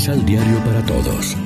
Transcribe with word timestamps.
Misal 0.00 0.24
Diario 0.24 0.64
para 0.64 0.82
Todos. 0.86 1.36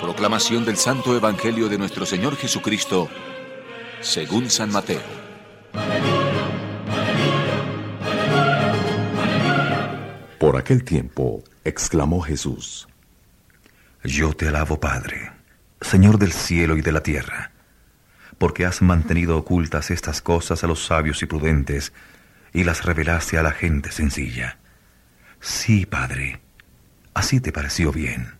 Proclamación 0.00 0.64
del 0.64 0.78
Santo 0.78 1.14
Evangelio 1.14 1.68
de 1.68 1.76
nuestro 1.76 2.06
Señor 2.06 2.36
Jesucristo, 2.36 3.06
según 4.00 4.48
San 4.48 4.72
Mateo. 4.72 5.02
Por 10.38 10.56
aquel 10.56 10.84
tiempo, 10.84 11.44
exclamó 11.64 12.22
Jesús, 12.22 12.88
Yo 14.02 14.32
te 14.32 14.48
alabo, 14.48 14.80
Padre, 14.80 15.32
Señor 15.82 16.18
del 16.18 16.32
cielo 16.32 16.78
y 16.78 16.80
de 16.80 16.92
la 16.92 17.02
tierra, 17.02 17.50
porque 18.38 18.64
has 18.64 18.80
mantenido 18.80 19.36
ocultas 19.36 19.90
estas 19.90 20.22
cosas 20.22 20.64
a 20.64 20.66
los 20.66 20.86
sabios 20.86 21.22
y 21.22 21.26
prudentes, 21.26 21.92
y 22.54 22.64
las 22.64 22.86
revelaste 22.86 23.36
a 23.36 23.42
la 23.42 23.52
gente 23.52 23.92
sencilla. 23.92 24.59
Sí, 25.70 25.86
Padre, 25.86 26.40
así 27.14 27.38
te 27.38 27.52
pareció 27.52 27.92
bien. 27.92 28.34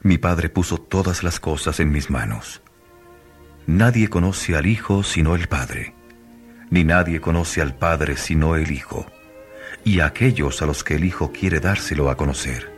Mi 0.00 0.16
Padre 0.16 0.48
puso 0.48 0.78
todas 0.78 1.22
las 1.22 1.38
cosas 1.38 1.78
en 1.78 1.92
mis 1.92 2.08
manos. 2.08 2.62
Nadie 3.66 4.08
conoce 4.08 4.56
al 4.56 4.64
Hijo 4.64 5.02
sino 5.02 5.34
el 5.34 5.46
Padre, 5.46 5.92
ni 6.70 6.84
nadie 6.84 7.20
conoce 7.20 7.60
al 7.60 7.74
Padre 7.74 8.16
sino 8.16 8.56
el 8.56 8.70
Hijo, 8.70 9.04
y 9.84 10.00
a 10.00 10.06
aquellos 10.06 10.62
a 10.62 10.64
los 10.64 10.82
que 10.84 10.94
el 10.94 11.04
Hijo 11.04 11.32
quiere 11.32 11.60
dárselo 11.60 12.08
a 12.08 12.16
conocer. 12.16 12.72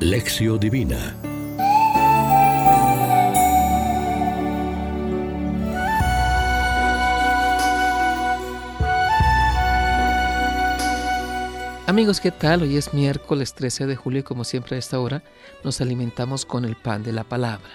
Lección 0.00 0.58
Divina 0.58 1.14
Amigos, 11.84 12.20
¿qué 12.20 12.30
tal? 12.30 12.62
Hoy 12.62 12.76
es 12.76 12.94
miércoles 12.94 13.54
13 13.54 13.86
de 13.86 13.96
julio 13.96 14.20
y 14.20 14.22
como 14.22 14.44
siempre 14.44 14.76
a 14.76 14.78
esta 14.78 15.00
hora 15.00 15.24
nos 15.64 15.80
alimentamos 15.80 16.46
con 16.46 16.64
el 16.64 16.76
pan 16.76 17.02
de 17.02 17.12
la 17.12 17.24
palabra. 17.24 17.70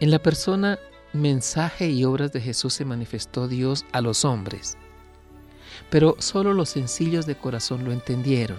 En 0.00 0.10
la 0.10 0.18
persona, 0.18 0.78
mensaje 1.12 1.90
y 1.90 2.06
obras 2.06 2.32
de 2.32 2.40
Jesús 2.40 2.72
se 2.72 2.86
manifestó 2.86 3.46
Dios 3.46 3.84
a 3.92 4.00
los 4.00 4.24
hombres, 4.24 4.78
pero 5.90 6.16
solo 6.18 6.54
los 6.54 6.70
sencillos 6.70 7.26
de 7.26 7.36
corazón 7.36 7.84
lo 7.84 7.92
entendieron. 7.92 8.58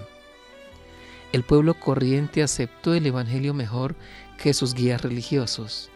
El 1.32 1.42
pueblo 1.42 1.74
corriente 1.74 2.44
aceptó 2.44 2.94
el 2.94 3.06
Evangelio 3.06 3.52
mejor 3.52 3.96
que 4.38 4.54
sus 4.54 4.74
guías 4.74 5.02
religiosos. 5.02 5.90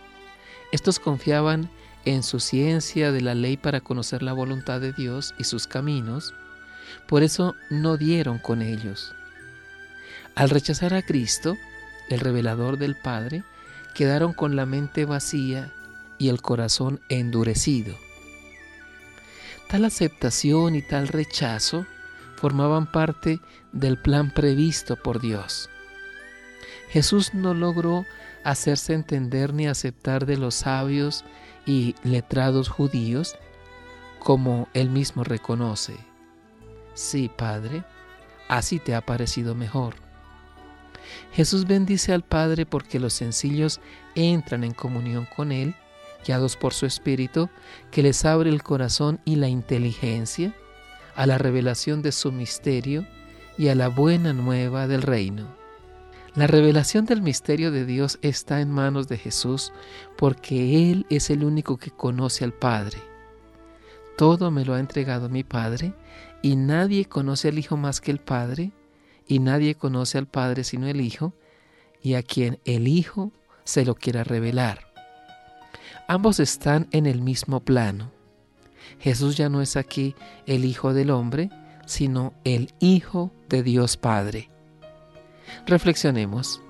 Estos 0.73 0.99
confiaban 0.99 1.71
en 2.05 2.25
su 2.25 2.41
ciencia 2.41 3.13
de 3.13 3.21
la 3.21 3.37
ley 3.37 3.57
para 3.57 3.81
conocer 3.81 4.25
la 4.25 4.33
voluntad 4.33 4.81
de 4.81 4.93
Dios 4.93 5.37
y 5.39 5.45
sus 5.45 5.69
caminos, 5.69 6.35
por 7.07 7.23
eso 7.23 7.57
no 7.71 7.97
dieron 7.97 8.39
con 8.39 8.63
ellos. 8.63 9.15
Al 10.35 10.51
rechazar 10.51 10.95
a 10.95 11.03
Cristo, 11.03 11.57
el 12.09 12.21
revelador 12.21 12.79
del 12.79 12.97
Padre, 12.97 13.43
quedaron 13.95 14.33
con 14.33 14.57
la 14.57 14.67
mente 14.67 15.05
vacía 15.05 15.73
y 16.19 16.29
el 16.29 16.41
corazón 16.43 17.01
endurecido. 17.09 17.97
Tal 19.69 19.85
aceptación 19.85 20.77
y 20.77 20.83
tal 20.83 21.09
rechazo 21.09 21.87
formaban 22.37 22.91
parte 22.91 23.41
del 23.73 23.99
plan 23.99 24.31
previsto 24.31 24.97
por 24.97 25.21
Dios. 25.21 25.69
Jesús 26.89 27.35
no 27.35 27.53
logró 27.53 28.07
hacerse 28.45 28.95
entender 28.95 29.53
ni 29.53 29.67
aceptar 29.67 30.25
de 30.25 30.37
los 30.37 30.55
sabios 30.55 31.25
y 31.67 31.95
letrados 32.03 32.69
judíos, 32.69 33.37
como 34.21 34.69
él 34.73 34.89
mismo 34.89 35.23
reconoce. 35.23 35.97
Sí, 36.99 37.31
Padre, 37.35 37.85
así 38.49 38.81
te 38.81 38.97
ha 38.97 39.01
parecido 39.01 39.55
mejor. 39.55 39.95
Jesús 41.33 41.65
bendice 41.65 42.13
al 42.13 42.25
Padre 42.25 42.67
porque 42.67 42.99
los 42.99 43.13
sencillos 43.13 43.81
entran 44.17 44.65
en 44.65 44.73
comunión 44.73 45.25
con 45.37 45.53
Él, 45.53 45.77
guiados 46.27 46.57
por 46.57 46.75
su 46.75 46.87
Espíritu, 46.87 47.49
que 47.93 48.03
les 48.03 48.25
abre 48.25 48.51
el 48.51 48.65
corazón 48.65 49.21
y 49.25 49.37
la 49.37 49.47
inteligencia 49.47 50.53
a 51.15 51.25
la 51.29 51.39
revelación 51.39 52.03
de 52.03 52.11
su 52.11 52.33
misterio 52.33 53.07
y 53.57 53.69
a 53.69 53.77
la 53.77 53.87
buena 53.87 54.33
nueva 54.33 54.89
del 54.89 55.03
reino. 55.03 55.47
La 56.35 56.49
revelación 56.49 57.05
del 57.05 57.23
misterio 57.23 57.71
de 57.71 57.87
Dios 57.87 58.19
está 58.23 58.61
en 58.61 58.73
manos 58.73 59.07
de 59.07 59.19
Jesús 59.19 59.73
porque 60.17 60.91
Él 60.91 61.07
es 61.11 61.31
el 61.31 61.45
único 61.45 61.77
que 61.77 61.93
conoce 61.93 62.43
al 62.43 62.55
Padre. 62.55 62.99
Todo 64.19 64.51
me 64.51 64.65
lo 64.65 64.75
ha 64.75 64.81
entregado 64.81 65.29
mi 65.29 65.45
Padre 65.45 65.95
y 66.43 66.57
nadie 66.57 67.05
conoce 67.05 67.51
al 67.51 67.59
Hijo 67.61 67.77
más 67.77 68.01
que 68.01 68.11
el 68.11 68.19
Padre, 68.19 68.73
y 69.29 69.39
nadie 69.39 69.77
conoce 69.77 70.19
al 70.19 70.27
Padre 70.27 70.65
sino 70.65 70.89
el 70.89 71.01
Hijo, 71.01 71.35
y 72.03 72.15
a 72.15 72.25
quien 72.25 72.59
el 72.65 72.89
Hijo 72.89 73.31
se 73.63 73.85
lo 73.85 73.95
quiera 73.95 74.25
revelar. 74.25 74.89
Ambos 76.09 76.41
están 76.41 76.89
en 76.91 77.07
el 77.07 77.23
mismo 77.23 77.61
plano. 77.61 78.11
Jesús 78.99 79.37
ya 79.37 79.49
no 79.49 79.63
es 79.63 79.77
aquí 79.77 80.17
el 80.47 80.65
Hijo 80.65 80.95
del 80.95 81.11
hombre, 81.11 81.51
sino 81.87 82.35
el 82.43 82.75
Hijo 82.81 83.31
de 83.49 83.63
Dios 83.63 83.97
Padre. 83.97 84.51
Reflexionemos. 85.65 86.61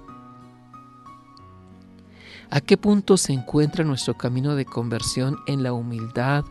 ¿A 2.50 2.60
qué 2.60 2.76
punto 2.76 3.16
se 3.16 3.32
encuentra 3.32 3.84
nuestro 3.84 4.18
camino 4.18 4.54
de 4.54 4.66
conversión 4.66 5.38
en 5.46 5.62
la 5.62 5.72
humildad 5.72 6.44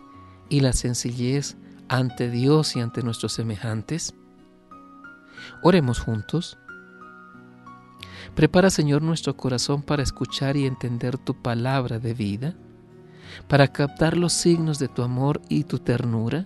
y 0.50 0.62
la 0.62 0.74
sencillez 0.74 1.58
ante 1.90 2.30
Dios 2.30 2.75
y 2.75 2.81
ante 2.81 3.03
nuestros 3.03 3.34
semejantes? 3.34 4.13
Oremos 5.62 6.00
juntos. 6.00 6.58
Prepara, 8.35 8.69
Señor, 8.69 9.02
nuestro 9.02 9.36
corazón 9.36 9.81
para 9.81 10.03
escuchar 10.03 10.57
y 10.57 10.66
entender 10.66 11.18
tu 11.18 11.41
palabra 11.41 12.00
de 12.00 12.13
vida, 12.13 12.56
para 13.47 13.68
captar 13.68 14.16
los 14.18 14.34
signos 14.34 14.80
de 14.80 14.88
tu 14.88 15.02
amor 15.02 15.41
y 15.50 15.63
tu 15.63 15.80
ternura, 15.80 16.46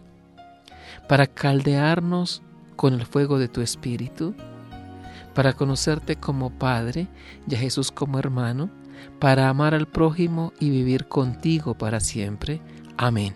para 1.08 1.28
caldearnos 1.28 2.42
con 2.76 2.94
el 2.94 3.06
fuego 3.06 3.40
de 3.40 3.48
tu 3.48 3.62
espíritu, 3.62 4.36
para 5.34 5.54
conocerte 5.54 6.16
como 6.16 6.50
Padre 6.50 7.08
y 7.48 7.56
a 7.56 7.58
Jesús 7.58 7.92
como 7.92 8.20
hermano, 8.20 8.70
para 9.20 9.50
amar 9.50 9.74
al 9.74 9.88
prójimo 9.88 10.54
y 10.60 10.70
vivir 10.70 11.08
contigo 11.08 11.74
para 11.78 12.00
siempre. 12.00 12.62
Amén. 12.98 13.36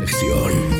reflexión. 0.00 0.73